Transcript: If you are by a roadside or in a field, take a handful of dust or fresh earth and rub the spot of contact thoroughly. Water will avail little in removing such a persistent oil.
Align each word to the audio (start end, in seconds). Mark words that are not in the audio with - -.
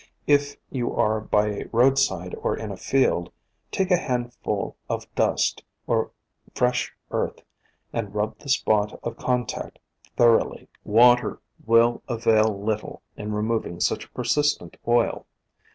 If 0.25 0.55
you 0.71 0.95
are 0.95 1.21
by 1.21 1.45
a 1.49 1.69
roadside 1.71 2.33
or 2.41 2.57
in 2.57 2.71
a 2.71 2.75
field, 2.75 3.31
take 3.69 3.91
a 3.91 3.97
handful 3.97 4.75
of 4.89 5.05
dust 5.13 5.63
or 5.85 6.09
fresh 6.55 6.91
earth 7.11 7.43
and 7.93 8.11
rub 8.15 8.39
the 8.39 8.49
spot 8.49 8.99
of 9.03 9.17
contact 9.17 9.77
thoroughly. 10.17 10.69
Water 10.83 11.39
will 11.67 12.01
avail 12.09 12.59
little 12.63 13.03
in 13.15 13.31
removing 13.35 13.79
such 13.79 14.05
a 14.05 14.09
persistent 14.09 14.75
oil. 14.87 15.27